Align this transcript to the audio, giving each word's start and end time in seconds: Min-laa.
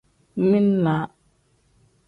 Min-laa. 0.49 1.05